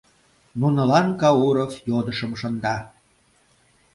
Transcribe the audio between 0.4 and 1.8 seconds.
Нунылан Кауров